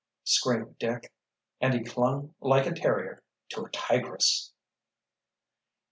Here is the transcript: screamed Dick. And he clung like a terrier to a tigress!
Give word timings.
screamed 0.23 0.79
Dick. 0.79 1.13
And 1.61 1.75
he 1.75 1.83
clung 1.83 2.33
like 2.39 2.65
a 2.65 2.73
terrier 2.73 3.21
to 3.49 3.65
a 3.65 3.69
tigress! 3.69 4.51